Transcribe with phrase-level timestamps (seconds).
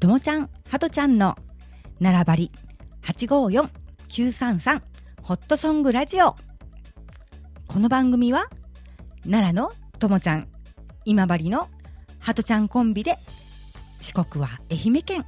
[0.00, 1.36] ともちゃんはとちゃんの
[1.98, 2.52] 並ばり
[3.02, 4.80] 854-933
[5.22, 6.36] ホットソングラジオ。
[7.66, 8.48] この番組は
[9.24, 10.46] 奈良のともちゃん
[11.04, 11.66] 今治の
[12.20, 13.16] はとちゃんコンビで
[14.00, 15.26] 四国は愛媛県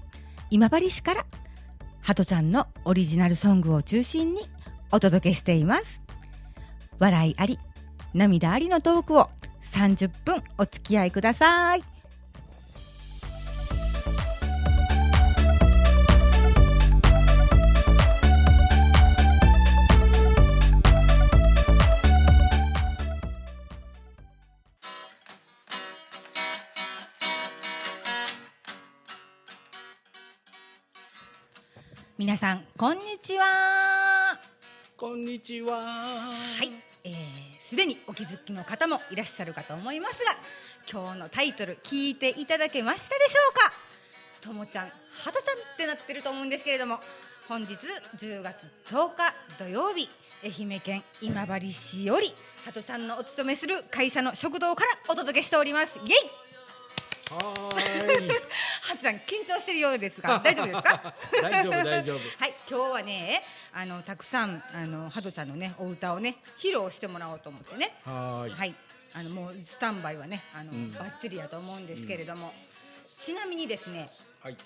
[0.51, 1.27] 今治市から
[2.03, 4.43] はとちゃんのオリジナルソングを中心に
[4.93, 6.01] お届けしています。
[7.01, 7.59] 笑いあり
[8.15, 9.31] 涙ありのトークを
[9.65, 11.90] 30分お付き合いください。
[32.31, 34.39] 皆さんこんにちは。
[34.97, 35.73] こんにちは。
[35.79, 36.71] はい、
[37.03, 37.13] えー
[37.59, 40.31] すでにお気づきの方もいらっしゃるかと思いますが
[40.89, 43.73] 今日のタイトル聞いていただけましたでしょうか？
[44.43, 44.93] ともちゃんは
[45.33, 47.01] とちゃんってなってると思うんですけれども
[47.49, 47.75] 本日
[48.17, 50.09] 10月10日土曜日
[50.45, 52.33] 愛媛県今治市より
[52.65, 55.99] はとちゃんのお勤めする会社の食堂からお届けしております。
[55.99, 56.50] イエイ
[57.35, 61.15] はちゃん緊張してるようですが 大丈夫ですか？
[61.43, 62.19] 大丈夫大丈夫。
[62.39, 63.43] はい、今日はね、
[63.73, 67.95] あのたくさんあのハトちゃんのねお歌をね披露してもらおうと思ってね。
[68.05, 68.51] はーい。
[68.53, 68.75] はい、
[69.15, 72.53] あのもうスタンバイはね、あの、うんバッチリやと思うんですけれども、
[73.19, 74.09] ちなみにですね、
[74.43, 74.57] はい。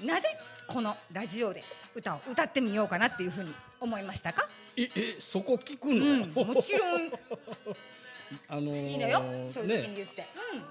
[0.00, 0.28] なぜ
[0.66, 1.62] このラジオで
[1.94, 4.48] 歌を歌ってみようかなっていうふうに思いましたか？
[4.76, 6.26] ええそこ聞くうの？
[6.26, 7.10] ん、もちろん
[8.48, 9.92] あのーいいのよ、そういうふうにね。
[9.96, 10.26] 言って。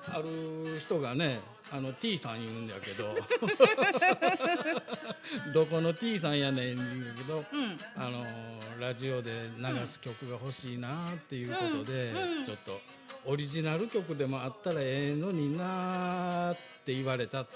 [0.10, 1.40] ある人がね、
[1.72, 3.16] あの T さん言うんだけど、
[5.54, 8.28] どこの T さんやねん言うけど、うん、うん、あのー
[8.80, 12.80] ラジオで流す曲が欲しいなっていうことで、うんうんちょっと
[13.26, 17.50] オリジナル曲でもあったらええのになって言われたと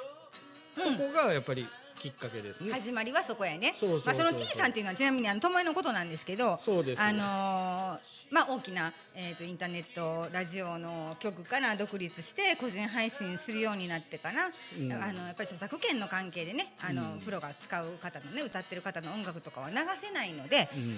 [0.75, 0.81] こ
[1.13, 1.65] がやっぱり
[2.01, 2.73] きっかけですね。
[2.73, 3.75] 始まりはそこやね。
[3.79, 7.01] そうまあその T さんっていうのはちなみにあの友恵のことなんですけど、そうです。
[7.01, 7.99] あのー
[8.31, 20.97] まあ大きな、えー、とインターネットラジオの局から独立して個人配信するようになってから、うんあのやっぱり著作権の関係でねあの、うんプロが使う方のね歌ってる方の音楽とかは流せないので、うん。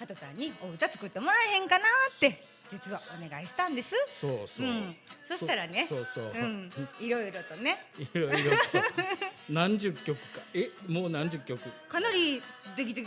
[0.00, 3.94] ハトちゃんにお歌作ってもらえへんかなって実はお願いしたんです。
[4.18, 4.66] そうそう。
[4.66, 4.96] ん、
[5.26, 6.24] そしたらねそうそう。
[6.34, 8.46] うん、いろいろとねいろいろと
[9.48, 10.40] 何十曲か。
[10.54, 11.60] え、もう何十曲？
[11.88, 12.42] かなり
[12.76, 13.06] できて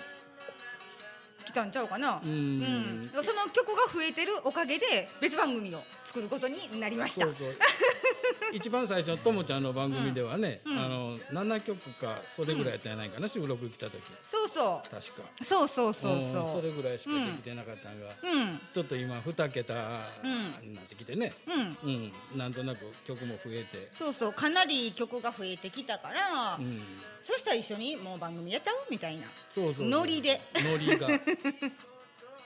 [1.53, 2.19] きたんちゃうかな。
[2.23, 3.11] ううんん。
[3.21, 7.25] その曲が増えてるおかげで別番組を作ることになりました。
[7.25, 7.55] そうそう。
[8.51, 14.01] 一番最初のともちゃんの番組ではね、うんあの七曲かそれぐらいやったんやないかな、収録来た時。
[14.25, 15.23] そうそう確か。
[15.43, 16.51] そうそうそううんそ。
[16.53, 21.33] そうれぐらいしかできてなかったんが、うんちょっと今二桁うんになってきてね。
[21.47, 22.11] うん。
[22.33, 23.89] うん、なんとなく曲も増えて。
[23.93, 26.81] そうそうかなり曲が増えてきたから、うん。
[27.21, 29.27] そしたら一緒にもう番組やっちゃうみたいな。
[29.49, 29.87] そうそうそう。
[29.87, 30.41] ノリで。
[30.55, 31.07] ノリが。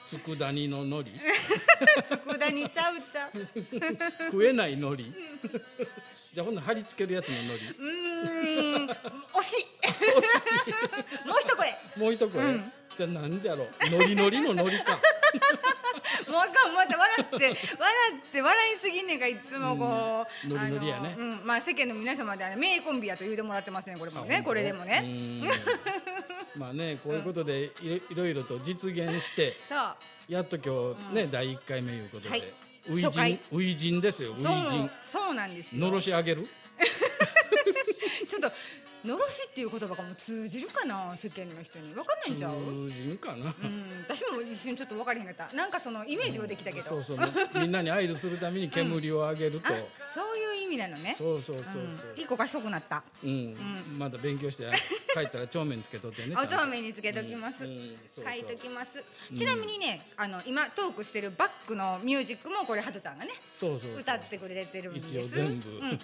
[0.07, 1.11] 佃煮のノリ。
[2.09, 3.39] 佃煮ちゃうちゃう。
[3.39, 3.47] う
[4.31, 5.03] 食えない海苔。
[6.33, 7.65] じゃあほんなら貼り付けるやつの海苔。
[7.65, 8.89] ーん。
[8.89, 9.53] 惜し
[11.23, 11.27] い。
[11.27, 11.77] もう一声。
[11.97, 12.71] もう一声、うん。
[12.97, 14.93] じゃあなんじゃろ海苔のりの海苔か。
[16.29, 17.35] もうあかんまた笑って。
[17.35, 17.55] 笑
[18.17, 20.57] って笑いすぎんねんかいつもこう、うん。
[20.57, 21.15] ノリノリやね。
[21.17, 24.37] うん、まあ世間の皆様ではね名コンビやと言うてもらってますねこれもね。
[24.37, 25.03] あこれでもね。
[26.57, 27.71] うんまあねこういうことで
[28.09, 29.55] いろいろと実現して。
[30.27, 31.31] やっと今日ね、うん。
[31.31, 32.43] 第一回目いうことで、はい。
[32.89, 35.85] 初陣初陣ですよ初陣そうなんですよ。
[35.85, 36.47] のろし上げる
[38.27, 38.51] ちょっと
[39.05, 42.53] のろしっていう言葉がもう通じるかな世間の人に分かんないんちゃう？
[42.53, 43.53] うん、初陣かな、
[44.03, 45.55] 私も一瞬ちょっと分からへんかった。
[45.55, 46.87] なんかそのイメージはできたけど。
[46.87, 47.17] そうそう
[47.55, 49.71] みんなに合図するために煙を上げると、あ、
[50.13, 51.15] そういう意味なのね。
[51.17, 53.03] そうそうそうそう、うん一個賢くなった。
[53.23, 53.57] うん、ん
[53.97, 54.69] まだ勉強して
[55.13, 56.35] 帰ったら帳面つけとってね。
[56.35, 57.59] お帳面につけときます。
[57.59, 57.69] 書
[58.31, 58.97] いときます。
[59.29, 65.07] うんちなみにね、あの今トークしてるバックのミュージックもこれハトちゃんがねそうそうそう歌ってくれてるんです。
[65.13, 65.99] 一応全部うん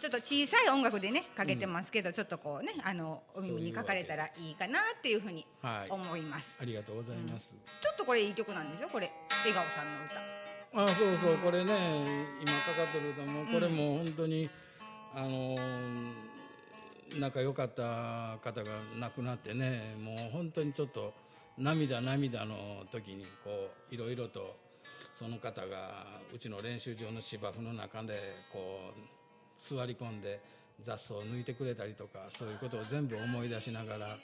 [0.00, 5.90] ちょっと小さい音楽でねかけてますけど、ちょっとこうねあのお耳にかかれたらいいかなっていうふうにはい。
[5.90, 6.56] 思います。
[6.60, 7.50] ありがとうございます。
[7.80, 8.88] ちょっとこれいい曲なんですよ。
[8.90, 9.10] これ
[9.44, 10.36] 笑顔さんの歌。
[10.84, 11.72] あ、そうそう、これね、
[12.40, 14.50] 今かかってる歌も、これも本当に。
[15.14, 16.12] あのー
[17.18, 21.14] 仲良かった方が亡くなってね、もう本当にちょっと。
[21.56, 24.56] 涙涙の時に、こう、いろいろと。
[25.14, 26.04] その方が、
[26.34, 29.15] うちの練習場の芝生の中で、こう。
[29.58, 30.40] 座り込んで、
[30.84, 34.16] 雑草を抜いてくれたりとか、そういうことを全部思い出しながら。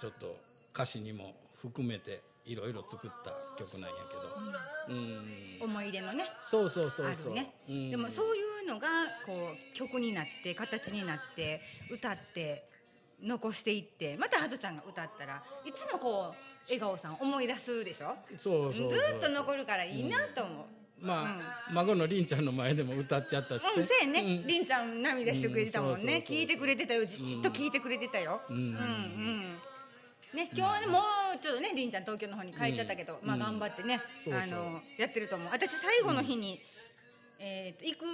[0.00, 0.36] ちょっと
[0.74, 3.96] 歌詞にも含めていろいろ作った曲なんや
[4.88, 6.24] けど、うん、思い出のね。
[6.50, 8.88] そうそうそうそう、あるねうんでもそういうのが
[9.24, 12.68] こう曲になって形になって歌って
[13.22, 18.16] 残していってまたハトちゃんが歌ったらいつもこう笑顔さん思い出すでしょ？
[18.42, 20.64] そうそうそうずーっと残るからいいなと思う。
[21.02, 24.46] まあ、孫のりんちゃんの前でも歌っちゃったし、うん、そうやね、うん。
[24.46, 27.04] りんちゃん涙してくれてたもんね、聞いてくれてたよ。
[27.04, 28.56] じーっと聞いてくれてたよ、うん。
[28.56, 29.40] うんうん。
[30.32, 31.00] ね、今日はね、も
[31.34, 33.28] うちょっとねりんちゃん東京の方に帰っちゃったけど、うん。
[33.28, 35.48] まあ頑張ってね、あのやってると思う。
[35.50, 36.60] 私最後の日に、
[37.40, 38.04] えー、と行く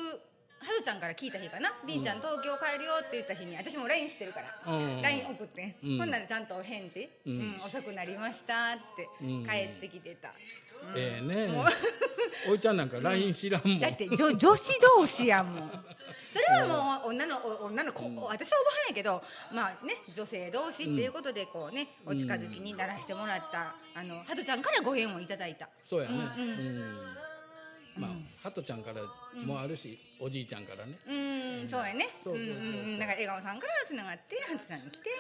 [0.69, 1.73] はずちゃんから聞いた日かな。
[1.87, 5.03] りんちゃん東京帰るよって言った日に私も LINE してるから、うん。
[5.03, 5.99] LINE 送って、うん。
[5.99, 9.47] ほんならちゃんとお返事、ううんん遅くなりましたってうん。
[9.47, 10.99] 帰ってきてた、うん。
[10.99, 11.49] ええね。
[12.49, 15.85] おいちゃんなんか LINE 知らんもん、だって女女子同士やもん。
[16.31, 16.67] それは
[17.01, 25.69] もう女のお女の子、私はおばはんやけどまあね女性同士っていうことでこうね、お近づきにならしてもらったあのハトちゃんからご縁をいただいた。
[25.83, 26.15] そうやね。
[26.37, 27.28] ううんん、うん
[27.99, 28.27] まあうん。
[28.43, 29.03] ハトちゃんから
[29.45, 30.99] もあるし、おじいちゃんからね。
[31.07, 32.09] うん、そうやね。
[32.23, 32.65] そうそうそうそう。
[32.65, 32.99] うん。
[32.99, 35.11] から笑顔さんからつながってハトちゃんに来て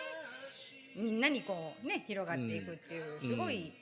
[0.97, 3.73] みんなにこうね広がっていくっていうすごい、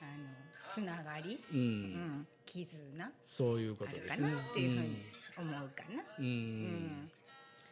[0.00, 4.30] あのつながり、うん、うん、絆そういうことですね。
[4.30, 4.96] なっていうふうに
[5.38, 6.02] 思うかな。
[6.18, 7.10] うん、うん。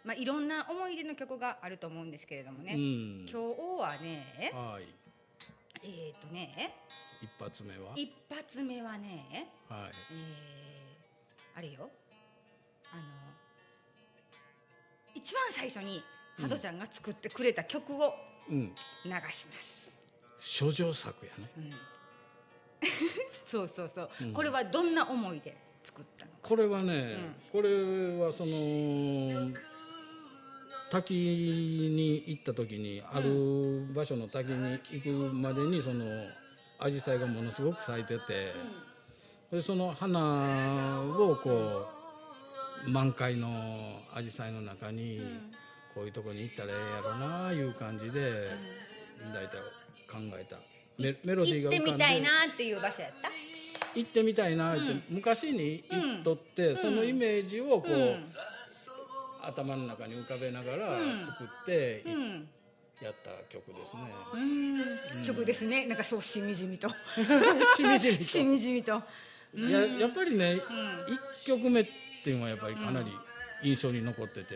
[0.05, 3.27] まあ、いろんな思い出の曲があると思うんですけれどもね、うん。
[3.31, 5.00] 今日はねはい
[5.83, 6.75] えっ、とね。
[7.23, 7.93] 一発目は？
[7.97, 9.91] 一発目はねはい。
[10.13, 11.91] えー、あれよ。
[12.93, 13.03] あの
[15.15, 16.03] 一番最初に
[16.41, 18.15] ハトちゃんが作ってくれた曲を
[18.49, 18.75] うん。
[19.05, 19.91] 流します。
[20.41, 21.51] 諸女作やね。
[21.59, 21.71] うん。
[23.45, 24.33] そうそうそう、うん。
[24.33, 27.17] これはどんな思いで作ったのこれはね、
[27.53, 27.69] これ
[28.19, 29.53] はその
[30.91, 36.05] 滝に行った時にある場所の滝に行くまでにその
[36.81, 38.53] 紫陽花がものすごく咲いてて、
[39.53, 41.87] でその花をこ
[42.87, 43.49] う満開の
[44.15, 45.53] 紫陽花の中に、ん
[45.95, 48.47] こういうとこに行ったらええやろないう感じで、
[49.35, 49.57] 大体
[50.09, 50.57] 考えた。
[51.03, 51.99] メメロディー行ってが浮かんで。
[51.99, 53.29] みたいなっていう場所やった？
[53.97, 56.77] 行ってみたいなって、うん昔に行っとって、ん。
[56.77, 58.25] そのイメージをこう、うん
[59.43, 61.25] 頭の中に浮かべながらうん。
[61.25, 62.49] 作ってうん。
[63.01, 64.13] やった曲ですね。
[65.15, 65.25] うん。
[65.25, 65.87] 曲ですね。
[65.87, 66.89] なんかそうしみじみと。
[67.77, 68.25] しみじみと。
[68.25, 69.03] しみじみと。
[69.55, 70.61] いややっぱりね、うん。
[71.41, 71.87] 一曲目っ
[72.25, 73.11] ていうのはやっぱりかなり
[73.65, 74.55] 印象に残ってて、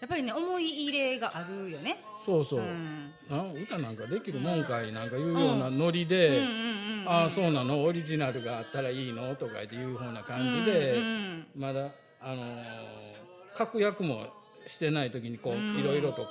[0.00, 2.02] やっぱりね思い入れがあるよね。
[2.24, 3.12] そうそう、ん。
[3.30, 6.34] あ歌なんかできるもんかいなんかいうようなノリで、うん。
[6.34, 7.84] うんうんうんああそうなの？
[7.84, 9.34] オリジナルがあったらいいの？
[9.36, 11.46] とかっていうふうな感じで、うんうん。
[11.56, 14.26] まだあのー確約も
[14.66, 15.76] してない時にこう、うん。
[15.76, 16.28] いろいろとこ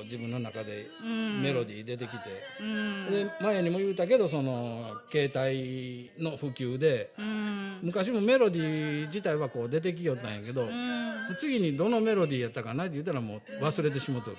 [0.00, 1.42] う自分の中でうん。
[1.42, 2.18] メロディー出てきて、
[2.60, 3.10] うん。
[3.10, 7.80] で前にも言うたけどその携帯の普及でうん。
[7.82, 11.16] 昔もメロディー自体はこう出てきよったんやけど、うん。
[11.40, 14.36] 次にどのメロディーやったかなって言ったらもう忘れてしもとる、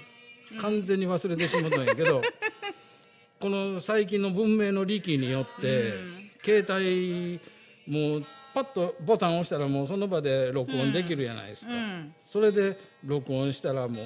[0.62, 2.22] 完全に忘れてしもとんやけど
[3.40, 6.32] この最近の文明の利器によって、うん。
[6.44, 7.42] 携帯
[7.88, 8.24] もう
[8.58, 12.16] パッとボタン押したらもうその場で録音できるじゃないですか、うん。
[12.24, 12.76] それで
[13.06, 14.06] 録音したらもう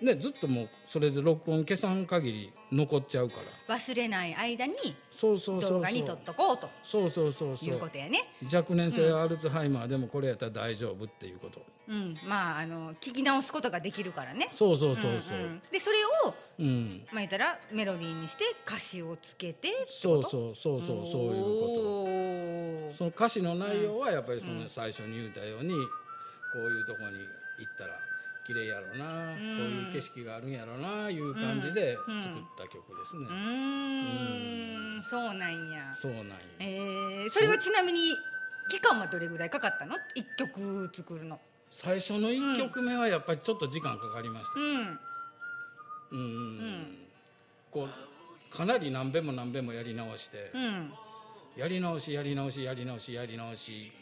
[0.00, 3.36] ねずっともうそれで録音消さん限り残っちゃうか
[3.68, 3.76] ら。
[3.76, 4.74] 忘れない間に
[5.20, 6.68] 動画に撮っとこうと。
[6.82, 7.78] そうそうそうそいう。
[7.78, 11.60] こうとやね若年性アルツハイマーでもこれやったら大丈夫っていうこと。
[11.88, 12.14] うん。
[12.26, 14.50] まああの聞き直すことができるからね。
[14.54, 15.62] そうそうそうそう、んん。
[15.72, 17.02] でそれをうん。
[17.12, 22.92] まあ言ったらメロディーにして歌詞をつけてそうそうそうそうそういうこと。
[22.92, 24.60] こその歌詞の内容はやっぱりそうん。
[24.60, 25.74] の最初に言うたように、こ
[26.56, 27.18] ういうとこに
[27.58, 27.98] 行ったら
[28.48, 29.36] 綺麗やろな、ん。
[29.36, 32.22] こういう景色があるんやろないう感じでうん。
[32.22, 35.04] 作った曲ですね、うーん。
[35.04, 35.94] そうなんや。
[35.94, 38.16] そうなんよ、えー、それはちなみに
[38.70, 39.96] 期間はどれぐらいかかったの？
[40.14, 41.38] 一曲作るの。
[41.70, 44.58] 最初の1曲目はやっぱりちょっと時間かかりました。
[44.58, 44.98] うん。
[46.10, 46.98] うん、ん。
[47.70, 50.92] こうかなり何遍も何遍もやり直して、うん。
[51.54, 53.92] やり直しやり直しやり直しやり直し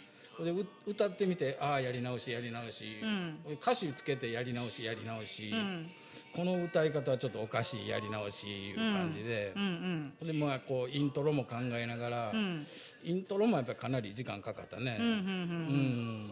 [0.45, 3.41] でう歌ってみてああやり直しやり直し、うん。
[3.55, 5.91] 歌詞つけてやり直しやり直し、うん。
[6.35, 9.53] この歌い方はちょっとおかしいやり直しいう感じで。
[9.57, 10.13] う、ん。
[10.23, 12.39] でまあこうイントロも考えながら、うん。
[12.39, 12.67] うん
[13.05, 14.97] イントロもやっぱりかなり時間かかったね。
[14.99, 16.27] うんうんうんううん。
[16.27, 16.31] ん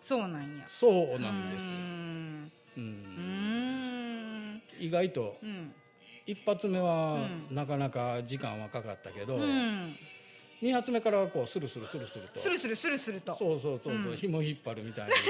[0.00, 0.64] そうなんや。
[0.68, 1.64] そうなんです
[2.76, 4.62] うーん。
[4.80, 5.74] 意外とうん。
[6.24, 7.14] 一発目は
[7.50, 7.54] うん。
[7.54, 9.36] なかなか時間はかかったけど、
[10.62, 12.38] うん二発目からはこうスルスルスルスルと。
[12.38, 13.32] スルスルスルスルと。
[13.32, 14.16] そそうそうそうそう、うん。
[14.16, 15.12] 紐引っ張るみたいに。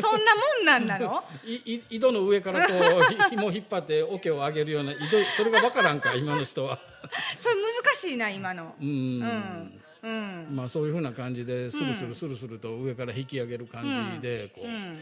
[0.00, 1.22] んなもんなんなの？
[1.44, 6.78] いい井戸の上からこうひ 紐引っ張って桶を上げるような井戸それがわからんか今の人は。
[7.36, 8.74] それ難しいな今の。
[8.80, 8.88] うん。
[8.88, 9.80] うん。
[10.02, 10.56] うん。
[10.56, 14.98] まあそういうふうな感じでスルスルスルスルと上から引き上げる感じでこう、うん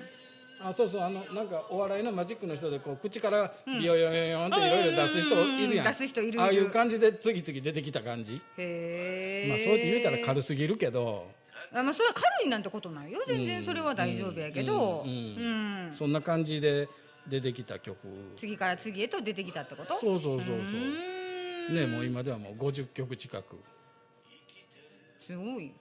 [0.63, 11.31] あそうそうあのなんかお笑いのマジックの人でこう口からビヨヨヨヨンっていろいろ出す人いるやん、出す人いるああいう感じで次々出てきた感じ、へえまあそうやって言うたら軽すぎるけど、
[11.73, 13.21] あまあそれは軽いなんてことないよ。
[13.27, 15.03] 全然それは大丈夫やけど。
[15.07, 16.89] うんそんな感じで
[17.27, 17.97] 出てきた曲。
[18.37, 19.99] 次から次へと出てきたってこと？
[19.99, 21.75] そうそうそうそう。
[21.75, 23.59] ねもう今ではもう50曲近く。
[25.27, 25.73] すごい。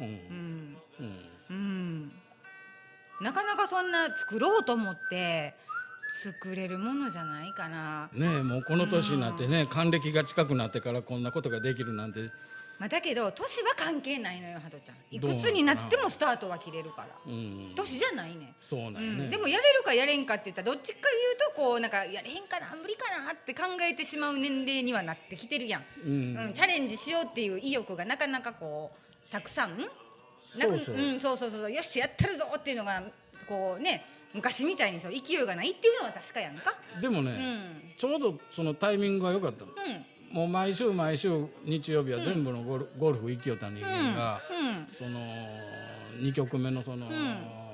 [0.00, 0.06] うん。
[0.06, 0.76] うん。
[1.00, 1.16] うん。
[1.50, 2.12] うん
[3.20, 5.54] なかなかそんな作ろうと思って
[6.22, 12.30] 作れるものじゃないかな、ねえもうこの年になってね還暦が近くなってからこんなことができるなんて。
[12.78, 14.96] まあ、だけど年は関係ないのよハトちゃん。
[15.10, 17.08] いくつになってもスタートは切れるから。
[17.26, 17.72] うん。
[17.74, 26.36] 年じゃないねそうなんやね、うん、でもやれるかやれんかって言ったらどっちか言うとこうなんかやれへんかな無理かなって考えてしまう年齢にはなってきてるやん、うん。
[26.36, 26.52] うん。
[26.52, 28.92] チャレンジしようっていう意欲がなかなかこ
[29.26, 29.78] うたくさん
[30.58, 30.94] なくそうそう。
[30.96, 33.02] うん、そうそうそうよしやったるぞっていうのが
[33.48, 36.74] こうね昔みたいにそう勢いがないっていうのは確かやんか。
[37.00, 37.92] でもね、うん。
[37.96, 39.72] ちょうどそのタイミングが良かったの。
[39.72, 40.36] うん。
[40.36, 45.20] もう毎週毎週日曜日は全部のゴル,、ゴルフ行きよった人間が、うんその
[46.20, 47.66] 2曲目のその、ん。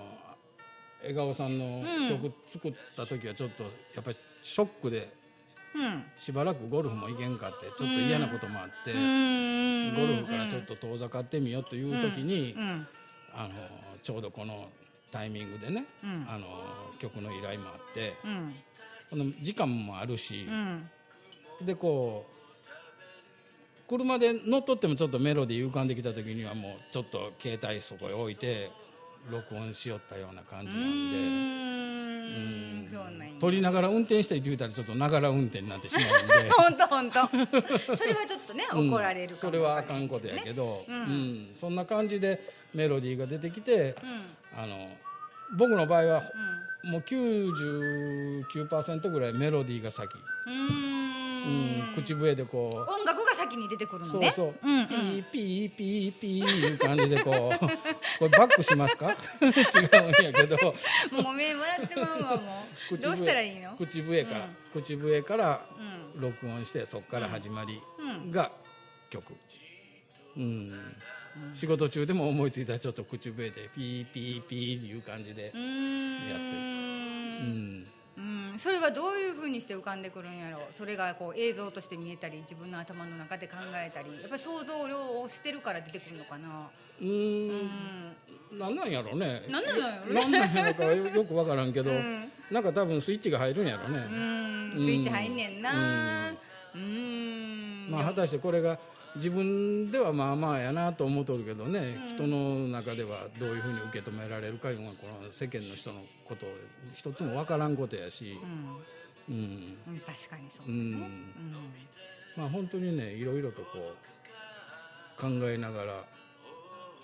[1.05, 3.69] 江川さんの曲作った時はちょっとや
[4.01, 5.09] っぱりショックでうん
[6.19, 9.95] しばらくゴルフも行けんかってちょっと嫌なこともあって、うん。
[9.95, 12.87] ゴルフからちょっと遠ざかってみようという時に、うん。
[13.35, 13.51] あの
[14.03, 14.69] ちょうどこの
[15.11, 16.27] タイミングでね、うん。
[16.29, 16.47] あの
[16.99, 18.55] 曲の依頼もあってうん。
[19.11, 20.91] この時間もあるしう、ん。
[21.65, 22.33] でこう
[23.89, 28.71] 車で乗っとってもちょっとメロディー浮かんできた時にはもうちょっと携帯そこへ置いて
[29.31, 32.02] 録音しよったような感じうなんで。
[32.33, 33.29] んそうなん。
[33.29, 36.51] や撮りながら運転してって言うたらちょっとながら運転になってしまうんで。
[36.51, 37.27] 本当本当。
[37.97, 38.89] それはちょっとねうん。
[38.91, 40.95] 怒られるかもそれはあかんことやけど、うん。
[40.95, 41.49] うん。
[41.55, 42.41] そんな感じで
[42.75, 43.95] メロディーが出てきて
[44.55, 44.63] うん。
[44.63, 44.89] あの
[45.57, 46.23] 僕の場合は
[46.85, 46.91] うん。
[46.91, 50.09] もう99%ぐらいメロディーが先、
[50.47, 50.51] う
[51.45, 51.93] うん。
[51.93, 52.91] ん口笛でこう。
[52.93, 54.33] 音楽が先に出てくるのね。
[54.37, 54.87] そうそう、うんうん。
[54.87, 57.59] ピーピーピーピーいう感じでこう。
[57.59, 57.69] こ
[58.21, 59.11] れバックしますか？
[59.43, 60.57] 違うんやけど。
[61.11, 62.99] もうごめん笑ってまうわもう。
[62.99, 63.77] どうしたらいいの？
[63.77, 65.61] 口笛から、口笛から
[66.15, 66.21] うん。
[66.21, 68.31] 録音してそこから始まりうん。
[68.31, 68.51] が
[69.11, 69.35] 曲、
[70.37, 70.97] うん。
[71.55, 76.43] 仕事中でも思いついたらちょっと口笛でピーピーピーいう感じでう、んやって
[77.41, 77.87] うん
[78.53, 84.09] うん、それはどういうふうにして浮かんでくるんやろそれがこう映像として見えたり自分の頭の中で考えたり。
[84.21, 86.69] やっぱり想像量をしてるから出てくるのかな。
[87.01, 87.49] ううん。
[87.49, 88.59] ん。
[88.59, 89.43] なんなんやろね。
[89.49, 90.21] なんなんやろね。
[90.21, 92.31] なんなんやろかよよくわからんけど、うん。
[92.51, 94.73] なんか多分スイッチが入るんやろね、うん。
[94.77, 96.33] スイッチ入んねんな。
[96.75, 97.89] うん。
[97.91, 98.79] まあ果たしてこれが
[99.17, 102.09] 自分ではまあまあやなと思うとるけどね、うん。
[102.09, 106.49] 人の中ではどういうふうに受け止められるかいうのはこの世間の人のことを
[106.95, 108.39] 一つもわからんことやし。
[109.29, 109.35] う、ん。
[109.35, 109.77] うん。
[109.89, 111.33] うん、確かにそうだね、うん。
[112.37, 116.05] まあ本当にねいろいろとこう考えながら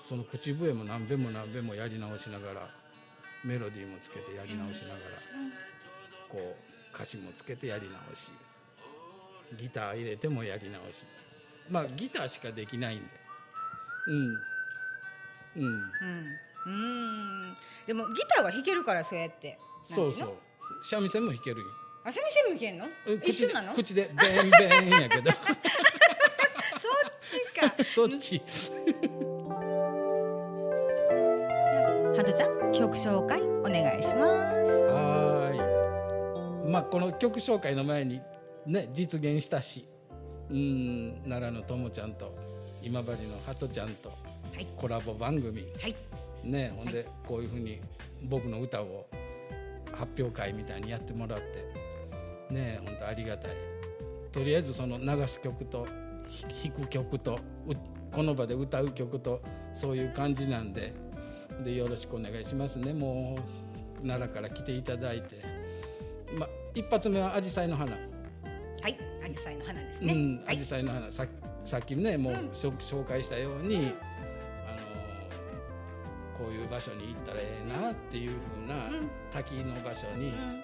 [0.09, 2.69] その口笛も何べんも何べんもやり直しながら
[3.45, 5.01] メロディーもつけてやり直しながら、
[6.29, 8.31] こう歌詞もつけてやり直し
[9.61, 11.05] ギター入れてもやり直し
[11.71, 13.05] まあギターしかできないんで。
[14.09, 14.15] うん。
[15.57, 15.65] うん。
[15.65, 15.71] うん。
[16.67, 16.71] うん。
[16.71, 17.57] うん
[17.87, 19.59] でもギターは弾けるからそうやって。
[19.85, 20.37] そうそう。
[20.83, 21.67] 三味線も弾けるよ。
[22.05, 22.87] あ三味線も弾けんの？
[23.07, 23.75] え一緒なの？
[23.75, 25.31] 口でベンベンやけど。
[25.35, 25.41] そっ
[27.23, 27.75] ちか。
[27.95, 28.43] そっち。
[32.17, 34.17] ハトちゃん曲紹介お願いします。
[34.87, 36.71] はーい。
[36.71, 38.21] まあこの曲紹介の前に
[38.67, 39.89] ね実現したし、
[40.51, 42.35] うん奈良のともちゃんと
[42.83, 44.15] 今治のハトちゃんとは
[44.61, 44.67] い。
[44.77, 45.63] コラボ番組。
[45.81, 45.95] はい。
[46.45, 47.81] ねほんでこういうふうに
[48.25, 49.07] 僕の歌を
[49.93, 52.55] 発表会みたいにやってもらって。
[52.55, 53.51] ね本当ありがたい。
[54.33, 55.87] とりあえずその流す曲と
[56.29, 57.75] ひ弾く曲とう
[58.15, 59.41] この場で歌う曲と
[59.75, 60.93] そういう感じなんで。
[61.65, 62.93] でよろしくお願いしますね。
[62.93, 65.43] もう奈良から来ていただいて、
[66.39, 67.97] まあ、一発目はアジサイの花、
[68.89, 70.57] はいアジサイの花ですね、うん、はい。
[70.57, 71.11] アジサイの花。
[71.11, 71.27] さ
[71.67, 72.49] さっきねもう、うん。
[72.51, 73.89] 紹介したように、あのー
[76.39, 78.31] こういう場所に行ったらええなっていう
[78.65, 79.11] 風な、うん。
[79.33, 80.39] 滝の場所にうん。
[80.39, 80.63] 行っ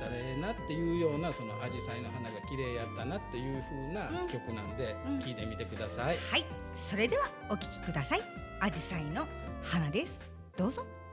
[0.00, 4.28] たらええなっていうようなそのアジサイの花が綺麗やったなっていう風なうん。
[4.28, 5.18] 曲なんで、うん。
[5.20, 6.16] 聞いてみてください。
[6.18, 6.44] はい。
[6.74, 8.20] それではお聞きください。
[8.60, 9.26] アジサイの
[9.62, 10.28] 花です。
[10.56, 10.84] どうぞ「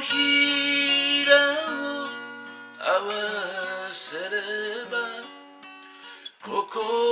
[0.00, 1.34] ひら
[1.66, 2.08] を
[2.78, 5.22] 合わせれば
[6.44, 7.07] 心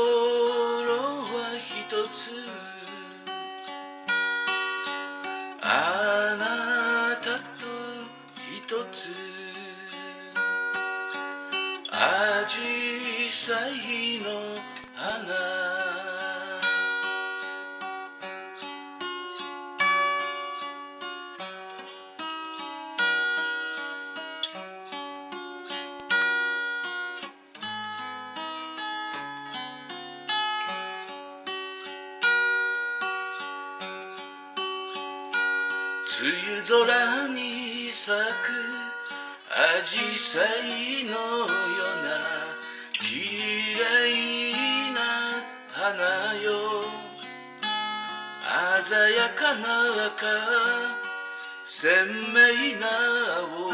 [51.79, 52.89] 鮮明な
[53.37, 53.69] 青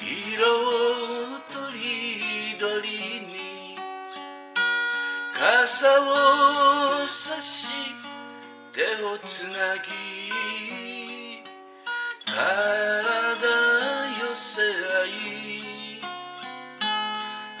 [0.00, 0.40] 色
[1.50, 2.88] とりどり
[3.20, 3.76] に
[5.34, 7.68] 傘を差し
[8.72, 11.42] 手をつなぎ
[12.24, 12.32] 体
[14.18, 14.64] 寄せ合
[15.04, 16.00] い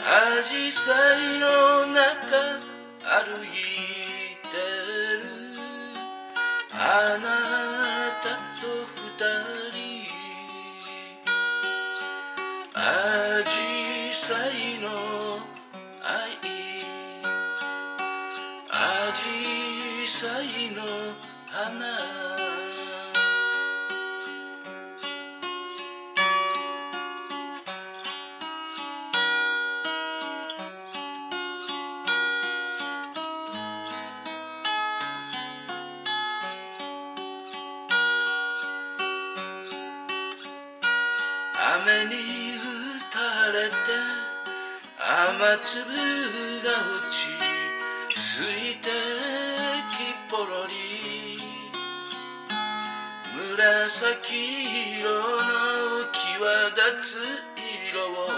[0.00, 0.88] アジサ
[1.20, 2.00] イの中
[3.04, 3.48] 歩い
[4.40, 4.56] て
[5.22, 5.36] る。
[6.72, 7.26] あな
[7.72, 7.75] た
[45.38, 47.28] 雨粒が落ち
[48.18, 48.88] 水滴
[50.30, 51.38] ポロリ
[53.54, 57.18] 紫色の際立つ
[57.86, 58.30] 色を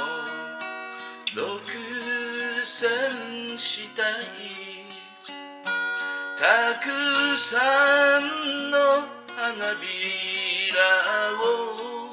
[1.37, 1.63] 独
[2.65, 4.25] 占したい。
[6.37, 9.07] たくさんの
[9.37, 12.11] 花びらを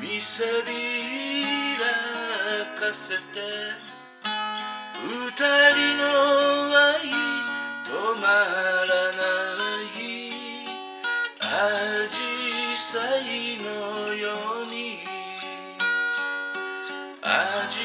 [0.00, 1.86] 見せびら
[2.78, 3.95] かせて。
[5.06, 6.04] 二人の
[6.76, 7.06] 愛
[7.84, 7.90] 止
[8.20, 8.26] ま
[8.84, 9.22] らな
[9.94, 9.96] い。
[11.38, 11.44] ア
[12.10, 15.06] ジサイのように。
[17.22, 17.78] アジ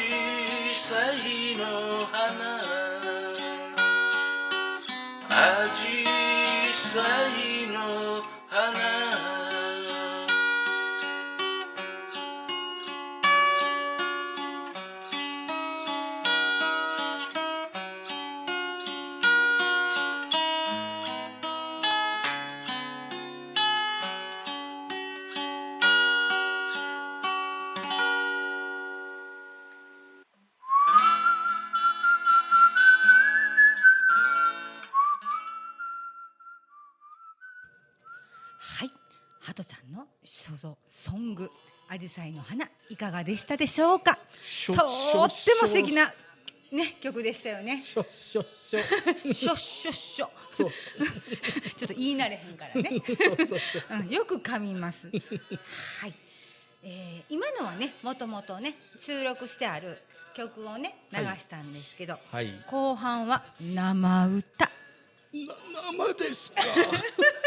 [0.76, 2.51] サイの花。
[39.52, 41.52] ハトちゃんの所蔵ソング
[41.90, 44.18] アジサイの花いかがでしたでしょうか？
[44.66, 46.14] とーっても素敵な
[46.72, 47.82] ね曲でしたよね。
[47.82, 50.30] しょしょしょしょっしょっしょ。
[50.52, 50.72] そう
[51.76, 52.92] ちょっと言い慣れへんからね。
[53.06, 53.60] そうそうそう
[53.90, 55.08] うん、よく噛みます。
[55.10, 56.14] はい。
[56.84, 60.02] えー、今のはね、もともとね、収録してある
[60.34, 62.18] 曲をね、流したんですけど。
[62.32, 64.72] はい後半は生歌。
[65.34, 65.56] な
[65.98, 66.62] 生ですか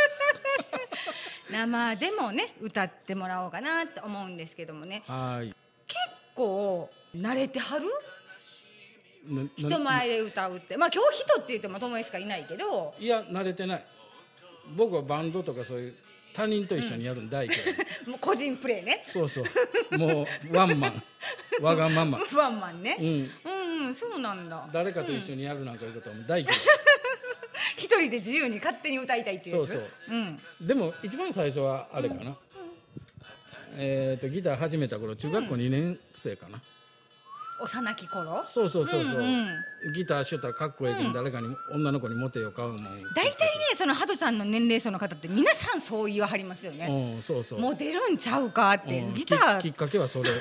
[1.54, 5.04] 生でもね、歌ってもらおうかなって思うんですけどもね。
[5.06, 5.54] はい。
[6.34, 7.86] こう慣れてはる？
[9.56, 12.92] 人前で歌うって、まあ、今日人って言っても友達しかいないけど。
[12.98, 13.84] いや慣れてない。
[14.76, 15.94] 僕はバンドとかそういう
[16.34, 17.58] 他人と一緒にやるの大嫌い、
[18.10, 19.02] もう個人プレーね。
[19.06, 19.98] そうそう。
[19.98, 21.02] もうワンマン。
[21.62, 22.18] わがまま。
[22.34, 22.96] ワンマンね。
[22.98, 23.06] うん。
[23.06, 24.68] うん、うんそうなんだ。
[24.72, 26.66] 誰かと一緒にやるなんかいうことはもう大嫌い、一
[28.00, 29.70] 人で自由に勝手に歌いたいっていうやつ？
[29.72, 30.16] そうそう。
[30.16, 30.18] う
[30.64, 30.66] ん。
[30.66, 32.36] でも一番最初はあれかな、
[33.76, 36.60] えっ、とギター始めた頃中学校2年生かな、
[37.60, 38.44] 幼き頃？
[38.46, 39.48] そうそうそうそう、うん
[39.94, 43.34] ギターしよったらかっこいいけど、誰かに女の子にモテよ買うもん大体ね
[43.76, 44.38] そのハトちゃん。
[44.38, 50.40] の年齢層の方って皆さんそう言わはりますよねうんそうそうモテるんちゃうかってうんギターききっかけはそれ弾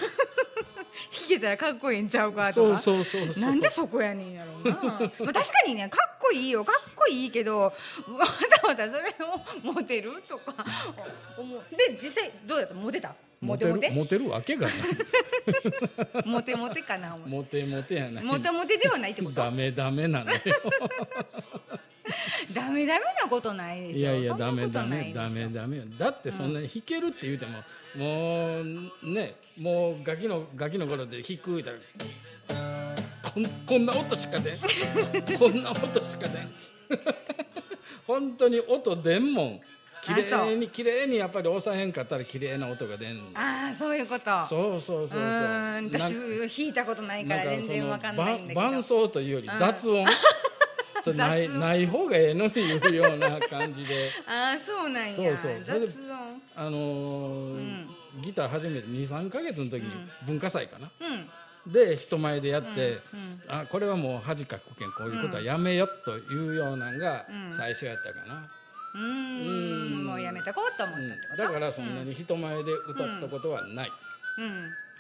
[1.36, 2.78] けたらかっこいいんちゃうかとか。
[2.80, 4.76] そうそうそうなんでそこやねんやろうな。
[4.76, 5.34] まあ確か
[5.68, 6.64] にねかっこいいよ。
[6.64, 7.74] かっこいいけどわ
[8.62, 10.54] ざわざそれをモテるとか。
[11.38, 12.74] 思うで実際どうやった？
[12.74, 13.14] モテた？
[13.44, 14.76] モテモテるモテるわけがない。
[16.26, 18.24] モテモテかなモテモテやない。
[18.24, 19.36] モテモテではないってこと？
[19.36, 20.38] ダメダメなのよ。
[22.54, 24.00] ダメダメなことないでしょ。
[24.00, 25.84] いやいやダメダメダメダメよ。
[25.98, 27.64] だってそんなに弾けるって言うても、
[27.96, 28.66] もう
[29.04, 31.78] ねもうガキのガキの頃で弾く言うたら
[33.34, 34.58] こんこんな音しか出ん。
[35.38, 36.52] こんな音しか出ん。
[38.06, 39.62] 本当に音出んもん
[40.06, 44.46] 綺麗に綺麗にやっぱり抑えへんかったら綺麗な音が出んああそういうこと。
[44.46, 45.20] そうそうそうそう。
[45.20, 45.24] う
[45.92, 48.62] 私弾いたことないから全然わかんないんだけど。
[48.62, 50.06] ば伴奏というより雑音。
[51.04, 54.12] それないない方がええのに言うような感じで。
[54.26, 55.16] ああそうなんや。
[55.38, 55.82] そうそう。
[55.82, 56.42] 雑音。
[56.56, 57.88] あのー
[58.22, 59.90] ギター始めて23か月の時に
[60.28, 60.92] 文化祭かな、
[61.66, 61.74] うん。
[61.74, 62.76] で人前でやって、うん。
[62.76, 63.00] うん。
[63.48, 67.54] あこれはもう恥かくけんこういうことはやめよというようなのがうん。
[67.58, 68.52] 最初やったかな、
[68.96, 70.06] うーん。
[70.06, 71.44] もうやめとこうと思ったってこと？
[71.44, 73.92] だからそんなに人前で歌ったことはない、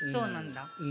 [0.02, 0.88] うん、そうなんだ、うん。
[0.88, 0.90] う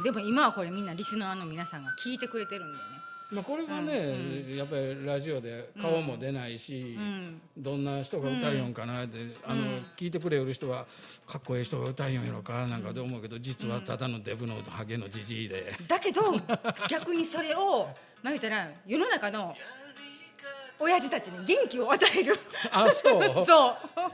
[0.00, 0.02] ん。
[0.02, 2.84] でも今はこれみんなリスナーの皆さんが聞いてくれてるんでね。
[3.32, 7.40] まあ、これはね、やっぱりラジオで顔も出ないし、うん。
[7.56, 10.86] どんな人が歌いよんかなって、あの聞いてくれる人は
[11.26, 16.34] かっこいい人が歌いよんやろかなんかで思うけど実はただのデブのハゲのじじいで、だけど
[16.88, 17.88] 逆にそれを
[18.22, 19.54] まあ言ったら世の中の
[20.78, 22.36] 親父たちに元気を与える。
[22.70, 23.44] あそう？
[23.46, 23.68] そ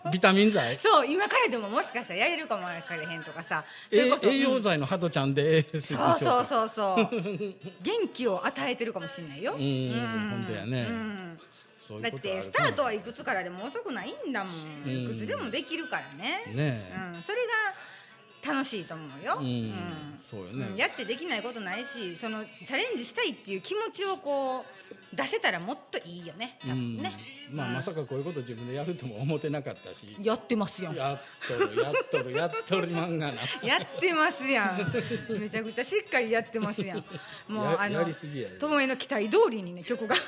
[0.06, 0.10] う。
[0.12, 0.78] ビタミン剤？
[0.78, 3.64] そう今からでももしかしたらやれるかもわからへんとかさ。
[3.90, 7.08] そえれこそ栄養剤のハトちゃんですそうそうそうそう。
[7.82, 9.54] 元気を与えてるかもしれないよ。
[9.54, 10.88] うん本当やね。
[12.02, 15.04] だってスタートはいくつからでも遅くないんだもん、うん。
[15.04, 16.44] いくつでもできるからね。
[16.46, 16.94] ねえ。
[17.14, 17.50] うん、それが
[18.46, 19.74] 楽しいと思うよ、うん。
[20.30, 20.68] そうよね。
[20.70, 20.76] うん。
[20.76, 24.64] やってできないことないしそのチャレンジしたいっていう気持ちをこう
[25.16, 26.58] 出せたらもっといいよね。
[26.60, 27.12] 多分ね、
[27.50, 27.56] うん。
[27.56, 30.16] まあ、まさかこういうこと自分でやるとも思ってなかったし。
[30.22, 35.40] やってますよやっとるやっとるやっとる漫画なやってますやん。
[35.40, 37.04] めちゃくちゃしっかりやってますやん。
[37.48, 38.06] もうあの
[38.58, 40.20] 友恵の期待通りにね曲が、は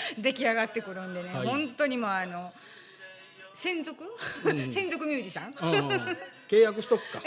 [0.18, 1.46] 出来上がってくるんでね、はい。
[1.46, 2.50] 本当にもうあの
[3.54, 4.04] 専属、
[4.44, 4.72] うん。
[4.72, 5.90] 専属ミュージシャン？
[5.90, 6.16] うん
[6.52, 7.22] 契約しとくか。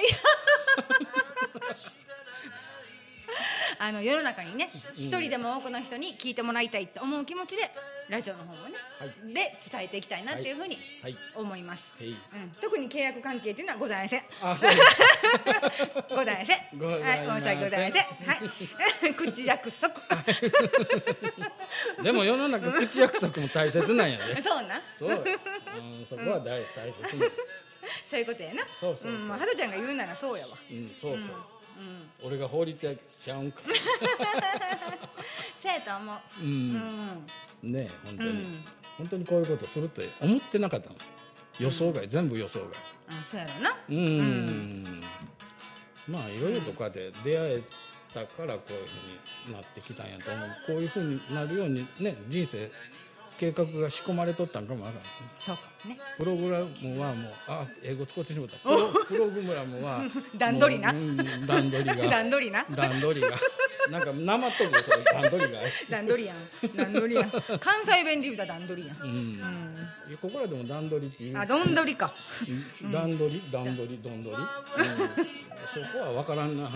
[3.78, 7.70] あの世の中にね一人でも多くの人に聞いてもらいたいって思う気持ちで
[8.08, 9.34] ラジオの方もね、はい。
[9.34, 11.18] で伝えていきたいなっていうふうにはい。
[11.36, 12.12] 思います、へい。
[12.12, 12.18] うん、
[12.62, 14.24] 特に契約関係っていうのはございません。
[16.16, 16.58] ございません。
[16.80, 18.06] はい申し訳ございません。
[18.06, 19.14] はい。
[19.18, 19.94] 口約束。
[22.02, 24.42] でも世の中口約束も大切なんやで。
[24.42, 24.82] そうな。
[24.98, 27.24] そうよ、うん、そこは大大切に
[28.10, 28.64] そういうことやな。
[28.80, 29.12] そうそうそう。
[29.12, 30.58] うん、まあ、はとちゃんが言うならそうやわ。
[30.70, 31.30] うんそうそう、
[31.80, 33.62] うん俺が法律やちゃうんか。
[35.58, 36.16] せやと思う。
[36.42, 36.74] ううん。
[36.74, 37.28] ん
[37.64, 38.66] ねえ本当に、うん。
[38.98, 40.96] 本当にこういうことするって思ってなかったの。
[41.60, 42.70] 予想外、全部予想外。
[43.10, 43.78] あそうやろな。
[43.90, 45.02] うん。
[46.08, 47.64] まあいろいろとこうやって出会え
[48.14, 50.50] たからこういうふうになってきたんやと思う。
[50.68, 52.72] こういうふうになるようにね人生
[53.38, 55.06] 計画が仕込まれとったんかもわからん
[55.40, 56.00] そうかもね。
[56.18, 58.58] プログラムはもうあ英語使ってしまった。
[59.08, 60.02] プログラムは
[60.38, 60.94] 段取りな。
[61.46, 61.96] 段取りが。
[62.08, 62.66] 段取りな。
[62.70, 63.40] 段取りが。
[63.92, 65.04] なんかなまっとるでそれ。
[65.04, 65.60] 段取りが。
[65.90, 66.76] 段取りやん。
[66.76, 67.32] 段取りやん。
[67.60, 68.98] 関西弁で言うたら段取りやん。
[69.02, 70.18] うん、うん。
[70.22, 71.38] ここらでも段取りっていう。
[71.38, 72.14] あどんどりか。
[72.82, 72.92] うん。
[72.92, 74.48] 段取り段取りどん取り、うん、
[75.68, 76.70] そこは分からんな、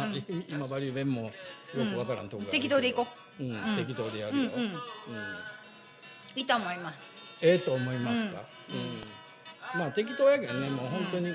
[0.48, 1.32] 今治弁もよ
[1.74, 2.64] く分からんとこがあるけど。
[2.64, 3.08] 適当でいこ
[3.40, 3.78] う、うんうん。
[3.78, 4.66] 適当でやるよ、うんうん。
[4.66, 4.74] うん
[6.36, 6.98] いいと思います。
[7.42, 8.44] ええと思いますか、
[9.74, 9.80] うん。
[9.80, 11.34] まあ適当やけどねもう本当に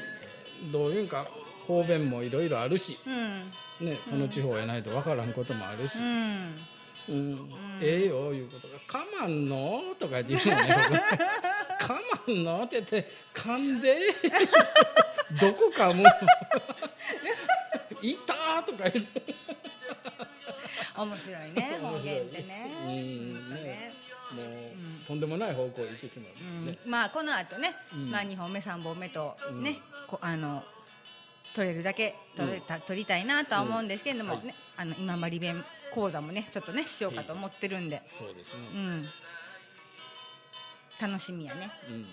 [0.72, 1.26] どういうんか
[1.66, 3.50] 方便もいろいろあるし、うん。
[3.86, 6.58] ね、その地方やないと分からんこともあるし、うん。
[7.08, 7.50] うん。
[7.80, 11.02] ええよいうことが「かまんの?」とか言うのね
[11.80, 13.96] 「かまんの?」って言って「噛んで？
[15.40, 16.04] どこ噛む?」
[18.02, 19.22] 「いた!」とか言って
[20.96, 22.70] 面白いね方言ってね。
[22.86, 23.54] うん。
[23.54, 23.92] ね。
[23.92, 26.90] もう、とんでもない方向へ行ってしまう、ねうん。
[26.90, 28.10] まあこの後ね、うん。
[28.10, 29.62] まあ2本目3本目とうん。
[29.62, 30.62] ね、こあの
[31.54, 34.46] 取れるだけ取れた、取りたいなとは思うんですけれども、はい。
[34.46, 38.60] ねあの今治弁講座もねちょっとねしようかと思ってるんで、そうですね。
[38.74, 39.06] うん。
[41.00, 41.94] 楽しみやね、うん。
[41.94, 42.06] うん、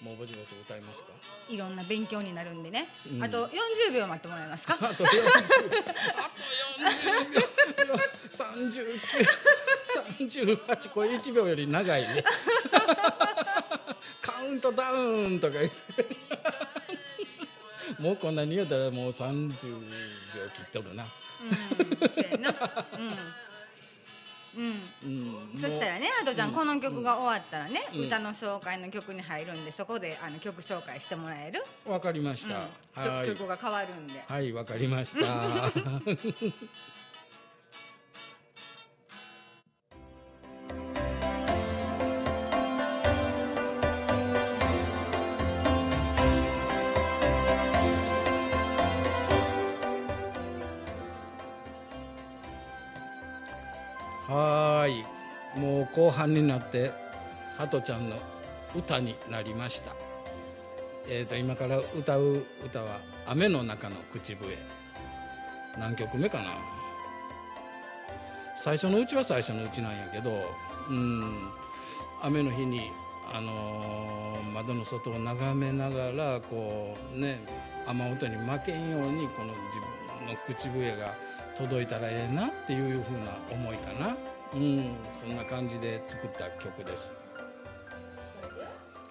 [0.00, 1.08] もうぼちぼち歌いますか？
[1.48, 3.24] いろんな勉強になるんでね、うん。
[3.24, 4.78] あと40秒待ってもらえますか？
[4.80, 5.18] あと四十。
[5.20, 5.32] あ
[7.84, 8.90] と四十秒。
[8.92, 8.94] 三
[10.28, 10.46] 十九。
[10.46, 10.88] 三十八。
[10.90, 12.24] これ一秒より長いね。
[14.22, 16.06] カウントダウンとか言って。
[17.98, 19.78] もうこんなに言うたらもう三十秒
[20.72, 21.04] 切っとるな。
[21.04, 22.54] うんそうやな
[24.56, 24.62] うん
[25.04, 25.58] うんうん。
[25.60, 26.00] そしたらね。
[26.00, 31.64] ね、あとちゃん、うんこの曲が終わったらね、うん歌の紹介の曲に入るんで、そこであの曲紹介してもらえる？
[31.90, 33.00] わかりましうんた。
[33.00, 33.28] はい。
[33.28, 34.14] 曲が変わるんで。
[34.26, 35.26] はい、わかりました。
[55.94, 56.92] 後半になって、
[57.56, 58.16] ハトちゃんの
[58.74, 59.92] 歌になりました。
[61.06, 64.56] えー、と今から歌う歌は「雨の中の口笛」
[65.78, 66.54] 何曲目かな。
[68.56, 70.30] 最初のうちは最初のうちなんやけど
[70.88, 71.50] うん
[72.22, 72.90] 雨の日に、
[73.30, 77.40] あのー窓の外を眺めながらこうね
[77.86, 79.58] 雨音に負けんようにこの自
[80.20, 81.12] 分の口笛が
[81.58, 84.16] 届いたらええなっていうふうな思いかな。
[84.54, 87.12] うんそんな感じで作った曲です。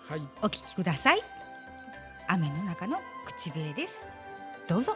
[0.08, 1.21] はいお聴きください。
[2.27, 4.08] 雨の中の口笛です。
[4.67, 4.95] どうぞ。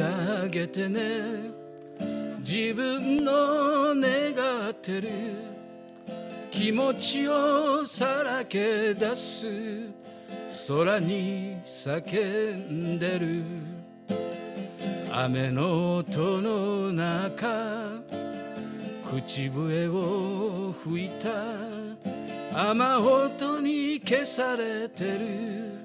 [0.00, 1.60] 上げてね。
[2.38, 5.10] 自分の願ってる。
[6.50, 9.46] 気持ちをさらけ出す。
[10.68, 13.42] 空に叫んでる。
[15.12, 18.00] 雨の音の中。
[19.10, 21.90] 口笛を吹いた。
[22.70, 25.79] 雨音に消されてる。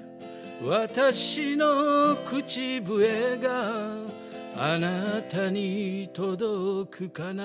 [0.67, 3.91] 私の口笛が
[4.57, 7.43] あなたに届くかな。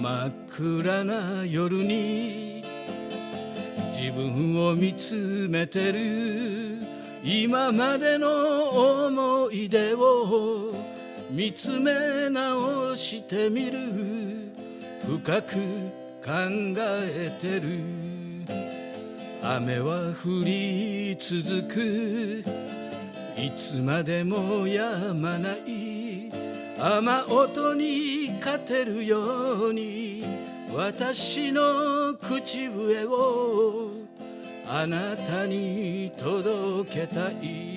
[0.00, 2.62] 真っ暗な夜に
[3.90, 6.78] 自分を見つめてる
[7.24, 10.72] 今までの思い出を
[11.32, 14.52] 見つめ直してみる。
[15.04, 15.54] 深く
[16.22, 16.30] 考
[16.78, 18.13] えてる。
[19.46, 22.42] 雨は降り続く。
[23.36, 26.32] いつまでも止まない。
[26.78, 30.24] 雨音に勝てるように。
[30.74, 33.90] 私の口笛を
[34.66, 37.73] あなたに届けたい。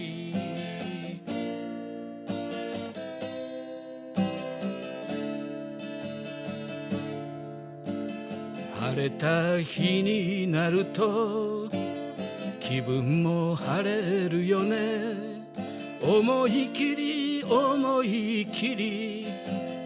[8.98, 11.70] れた日になると
[12.60, 15.38] 気分も晴れるよね。
[16.02, 19.28] 思い切り思い切り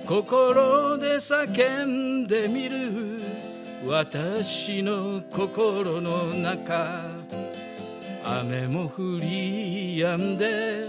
[0.07, 3.21] 心で叫んでみる。
[3.85, 7.01] 私の心の中
[8.23, 10.87] 雨も降り止んで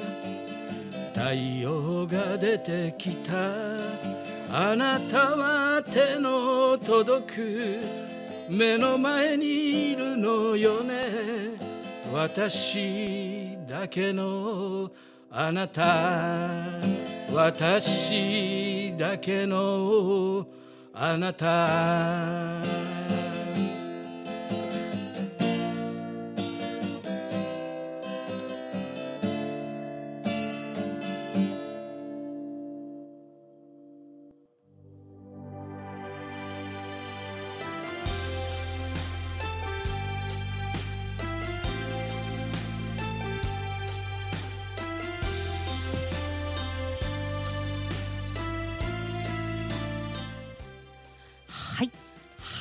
[1.12, 3.32] 太陽が出てきた。
[4.54, 8.12] あなたは手の届く
[8.48, 11.59] 目の前にいるのよね。
[12.12, 14.90] 私だけの
[15.31, 16.81] あなた。
[17.33, 20.46] 私だけの
[20.92, 23.01] あなた。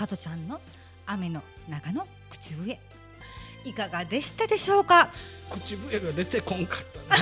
[0.01, 0.59] ハトちゃんの
[1.05, 2.79] 雨の中の口笛。
[3.63, 5.09] いかがでしたでしょうか？
[5.47, 7.17] 口笛が出てこんかった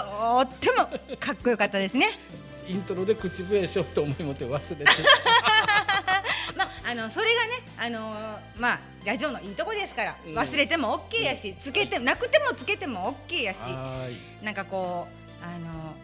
[0.00, 0.76] な とっても
[1.20, 2.18] かっこよかったですね。
[2.66, 4.90] イントロで口笛しようと思いもって忘れて
[6.56, 13.58] まああのそれがねあのーまあラジオのいいとこですから、うん忘れても OK やしつけてなくてもつけても OK やし
[14.42, 15.06] なんかこ
[15.42, 15.94] うあの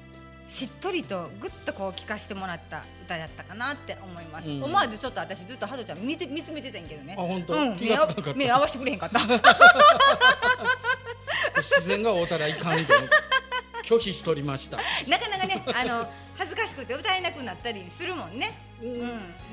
[0.48, 4.64] しっとりとぐっとこう聞かせてもらった歌だったかなって思います、うん。
[4.64, 7.16] 思わずちょっと私ずっとハトちゃん見て見つめてたんやけどね。
[7.18, 7.86] あ本当、うん、気
[8.34, 9.20] 目合わせてくれへんかった。
[11.62, 12.94] 自然が合うたらいかんと
[13.84, 18.92] 拒否しとりました、 なかなかねあの恥ずかしくて歌えなくなったりするもんね、うん。
[18.96, 19.02] ん。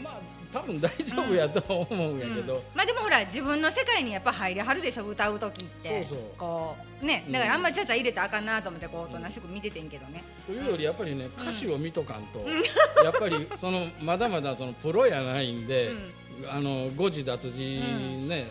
[0.04, 0.20] まあ
[0.52, 2.62] 多分大丈夫やと思うんやけど、うん。
[2.76, 6.08] まあでもほら自分の世界にやっぱ入りはるでしょ歌う時って。
[6.10, 6.28] そうそう。
[6.38, 7.26] こうね。
[7.30, 12.40] だからあんまりちゃちゃ入れたらあかんなと思ってこうおとなしく見ててんけどね、というよりやっぱりね歌詞を見とかんと、
[13.04, 15.92] やっぱりそのまだまだそのプロやないんで、
[16.50, 17.80] あの誤字脱字
[18.28, 18.48] ね、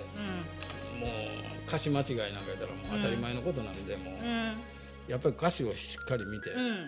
[0.99, 1.11] もう
[1.69, 6.87] 歌詞間違いなんかやったらもう当たり前のことなんで、もうやっぱり歌詞をしっかり見て、うん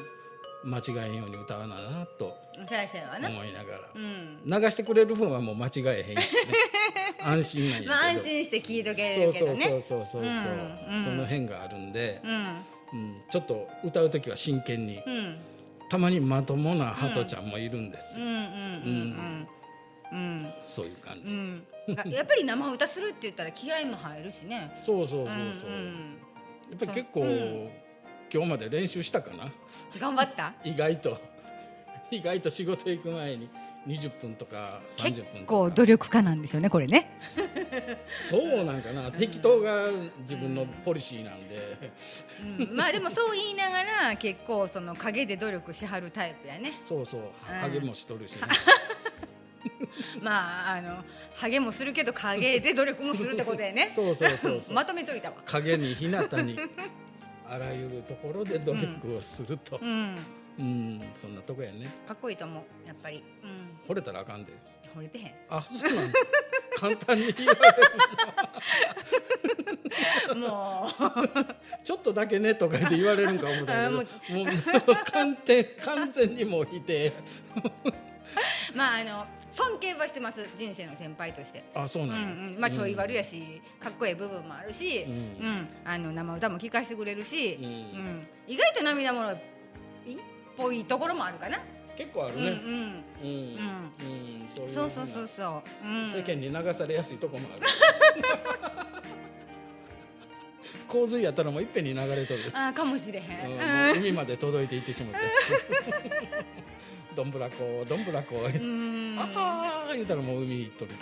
[0.64, 4.40] 間違えんように歌わななと思いながら、うん。
[4.44, 6.55] 流してくれる分はもう間違えへんしね。
[7.20, 9.83] 安心なんやまあ安心して聞いとけそうそうるけどね。
[9.83, 10.27] そうそうそうそう、う。
[10.27, 12.64] んその辺があるんで、うん。
[12.92, 15.38] うん、ちょっと歌う時は真剣に、うん。
[15.88, 19.48] たまにまともなハトちゃんもいるんですよ、うん
[20.12, 21.66] うんそういう感じ、うん。
[22.12, 24.70] やっぱり生歌するって言ったら気合も入るしね。
[24.85, 26.18] そうそうそうそう、うんうん。
[26.70, 27.82] やっぱり結構、うん
[28.33, 29.53] 今日まで練習したかな？
[29.99, 30.53] 頑張った？
[30.64, 31.18] 意外と。
[32.11, 33.49] 意外と仕事行く前に
[33.87, 35.31] 20分とか30分とか。
[35.33, 37.18] 結構努力家なんですよねこれね。
[38.31, 39.88] そうなんかな、適当が
[40.21, 41.92] 自分のポリシーなんで、
[42.68, 42.77] うん。
[42.77, 46.79] まあでもそう言いながら結構その陰で努力しはるタイプやね。
[46.87, 47.23] そうそう。
[47.62, 48.40] 励もしとるしね、
[50.23, 51.05] まああの
[51.37, 53.90] 励もするけど陰で努力もするってことやね。
[53.97, 54.75] そうそうそうそう。
[54.75, 55.37] まとめといたわ。
[55.47, 56.59] 影に日向に
[57.53, 59.79] あらゆるところで努力をすると。
[59.83, 60.17] う、ん。
[60.59, 61.03] うん。
[61.15, 61.95] そんなとこやね。
[62.09, 63.23] かっこいいと思うやっぱり。
[63.45, 63.79] うん。
[63.87, 64.55] 惚れたらあかんで。
[64.97, 65.35] 惚れてへん。
[65.51, 66.19] あそうなんだ。
[66.79, 67.61] 簡単に言われ
[70.35, 70.88] る も
[71.85, 73.87] ちょっとだけねとか言って言われるんか思ったけど。
[73.87, 74.07] あももう
[75.12, 77.09] 完全完全にもう否定。
[77.09, 77.12] う
[78.75, 81.62] まああの尊敬はしてます人生の先輩として。
[81.75, 82.61] あそううんなんだうん。
[82.61, 85.16] まあちょい悪やし、かっこいい部分もあるし、ううん。
[85.16, 87.64] んあの生歌も聴かせてくれるし、うん。
[87.64, 88.27] うん。
[88.47, 89.38] 意外と涙もろいっ
[90.57, 91.61] ぽいところもあるかな。
[91.97, 92.59] 結構あるうんねうん。
[93.23, 93.29] うん。
[93.29, 94.49] うん。
[94.55, 95.87] そういうそうそうそうそう。
[95.87, 97.66] うん、世間に流されやすいとこもある。
[100.88, 102.51] 洪水やったらもういっぺんに流れとる。
[102.53, 103.99] あーかもしれへうん。
[103.99, 104.03] ん。
[104.03, 105.29] 海まで届いていってしまって
[107.14, 110.92] どんぶらこどんぶらこうん、ああ言うたらもう海行っとる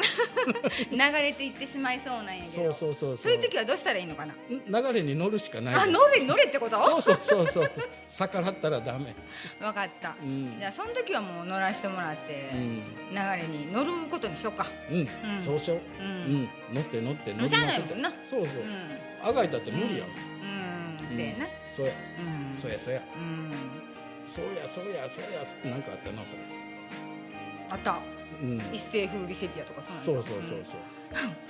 [0.91, 2.45] 流れていってしまいそうなんや。
[2.47, 4.35] そうそうそうそういう時はどうしたらいいのかな？
[4.49, 6.77] 流れに乗るしかないあ、乗れ乗れってこと？
[6.77, 7.71] そうそうそうそう
[8.09, 9.15] 逆らったらダメ
[9.61, 10.17] わかった。
[10.23, 14.67] うんじゃあその時はもう乗らせてもらって、うん流れに乗ることにしようか。
[14.91, 15.09] うん、うん
[15.45, 15.81] そうしようう。
[16.05, 18.11] うんん乗って乗って乗りましゃあくってないもんな。
[18.29, 19.29] そうそううん。
[19.29, 20.97] あがいたって無理やうん。
[21.05, 21.47] もんせやな。
[21.75, 22.59] そうやうん。
[22.59, 23.53] そうやそうやうん。
[24.35, 26.39] そうやそうやそうやなんかあったなそれ。
[27.71, 27.99] あった。
[28.43, 28.63] うん。
[28.73, 30.77] 一世風靡セピアとかそうそうそうそうそ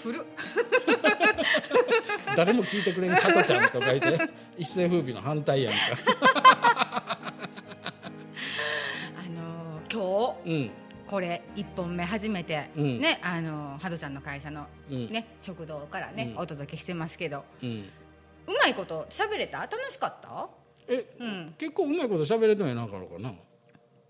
[0.09, 0.25] う、古っ。
[2.37, 4.19] 誰も聞いてくれん加トちゃんとか言って。
[4.59, 5.81] 一世風靡の反対やんか。
[9.17, 10.71] あのー今日うん。
[11.07, 13.01] これ一本目初めて、うん。
[13.01, 15.09] ねあのーハドちゃんの会社のうん。
[15.09, 16.43] ね食堂からね、うん。
[16.43, 17.45] お届けしてますけど。
[17.63, 17.89] うん。
[18.47, 19.61] うまいこと喋れた？
[19.61, 20.49] 楽しかった？
[20.91, 21.55] えうん。
[21.57, 23.33] 結構うまいこと喋れたんやなかろうかな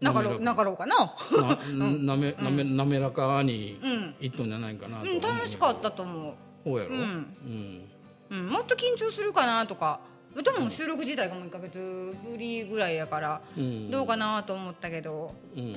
[0.01, 1.15] なかろうなかろうかな。
[1.75, 5.05] ななめなめ滑らかにうん、いっとんじゃないかなう。
[5.05, 6.95] ん、楽しかったと思う、そうやろ？
[6.95, 7.01] うん。
[8.31, 8.39] うん。
[8.39, 10.01] うん、もっと緊張するかなとか。
[10.43, 13.91] でも収録自体がもう1か月ぶりぐらいやからうん。
[13.91, 15.35] どうかなと思ったけど。
[15.57, 15.73] うん。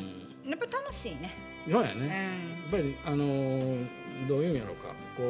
[0.50, 1.32] やっぱ楽しいね。
[1.68, 2.06] うそうやね。
[2.06, 2.08] ん。
[2.08, 3.88] やっぱりあのー
[4.30, 4.94] どういうんやろうか。
[5.18, 5.24] こ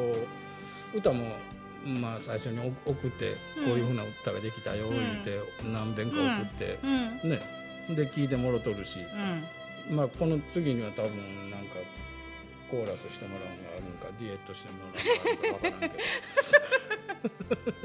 [0.94, 1.24] う歌も
[1.84, 4.96] まあ最初に送ってこういうふうな歌ができたようん。
[4.96, 7.30] 言って何遍か送ってうん。
[7.30, 7.40] ね。
[7.90, 9.00] で聞いてもろとるし。
[9.88, 9.96] うん。
[9.96, 11.74] まあこの次には多分なんか
[12.70, 17.84] コーラスしてもらうのがあるんかデュエットしてもらうのがあるんか分からんけど。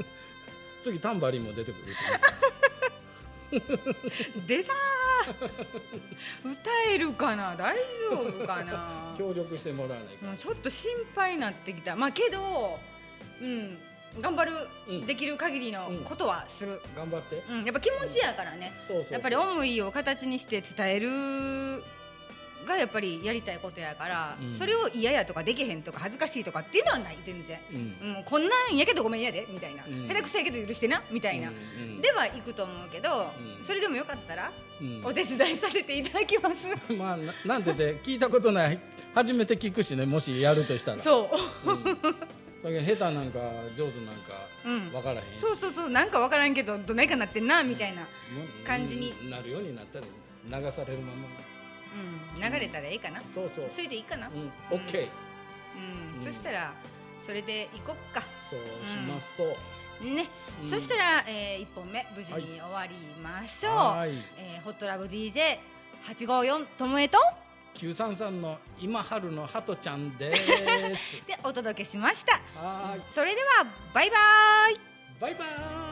[0.82, 2.20] 次タンバリンも出てくるしね。
[4.46, 4.76] 出たー。
[6.52, 7.54] 歌えるかな？
[7.56, 7.76] 大
[8.10, 9.14] 丈夫かな？
[9.18, 11.94] 協力してもらわないかちょっと心配になってきた。
[11.96, 12.78] まあけど
[13.42, 13.78] うん
[14.18, 14.52] 頑張る、
[14.88, 15.06] うん。
[15.06, 17.44] できる限りのことはする、頑張って。
[17.48, 17.64] うん。
[17.64, 18.72] やっぱ気持ちやからね。
[18.88, 19.12] そうそうそう。
[19.12, 21.84] やっぱり思いを形にして伝える
[22.66, 24.54] がやっぱりやりたいことやから、うん。
[24.54, 27.78] それを嫌やとかできへんとか恥ずかしいとかっていうのはない全然、うん。
[27.78, 30.08] うん、こんなんやけどごめんやでみたいな、うん。
[30.08, 32.00] 下手くそやけど許してなみたいな、うん。
[32.00, 33.64] では行くと思うけど、うん。
[33.64, 35.02] それでもよかったらうん。
[35.04, 36.66] お手伝いさせていただきます。
[36.92, 38.78] まあななんてて聞いたことない。
[39.14, 40.98] 初めて聞くしねもしやるとしたら。
[40.98, 41.30] そ
[41.64, 41.70] う。
[41.70, 41.84] うん、
[42.62, 43.38] だけど下手なんか
[43.76, 44.90] 上手なんかうん。
[44.90, 45.40] 分からへんし。
[45.40, 45.90] そうそうそう。
[45.90, 48.06] なんかわからんけどどないかなってんなみたいな、
[48.66, 49.14] 感じに。
[49.30, 51.28] なるようになったら流されるまま。
[51.92, 53.20] うん、流れたらええかな。
[53.34, 53.68] そうそう。
[53.70, 54.52] それでいいかな、うん。
[54.70, 55.08] オッケー
[55.76, 56.20] うん。
[56.20, 56.32] うん。
[56.32, 56.74] そしたら
[57.24, 58.22] それで行こっか。
[58.48, 60.28] そうしますそう、ね、
[60.62, 60.70] うん。
[60.70, 64.12] そしたら、えー、1本目無事に終わりましょう、はい。
[64.36, 67.18] えーホットラブ DJ854 ともえと
[67.74, 70.34] 933の今春のハトちゃんで
[70.96, 71.16] す。
[71.26, 72.40] でお届けしました。
[72.60, 73.02] はーい。
[73.10, 74.16] それではバイバ
[74.70, 74.80] イ。
[75.20, 75.89] バイバーイ